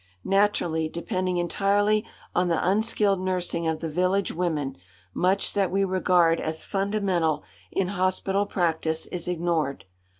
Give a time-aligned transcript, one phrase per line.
[0.25, 2.03] Naturally, depending entirely
[2.33, 4.75] on the unskilled nursing of the village women,
[5.13, 9.85] much that we regard as fundamental in hospital practice is ignored.